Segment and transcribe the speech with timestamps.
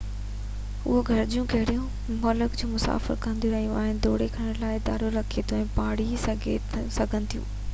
[0.91, 1.75] اهي گهرجون ڪهڙي
[2.23, 6.09] ملڪ جو مسافر دورو ڪيو آهي يا دوري ڪرڻ جو ارادو رکي ٿو تي ڀاڙي
[6.25, 7.47] سگهن ٿيون